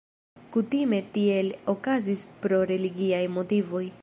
Kutime 0.55 1.01
tiel 1.17 1.53
okazis 1.75 2.27
pro 2.47 2.65
religiaj 2.75 3.25
motivoj. 3.41 3.89